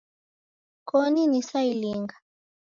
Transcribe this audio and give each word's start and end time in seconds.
Koni 0.89 1.21
nisailinga 1.27 2.15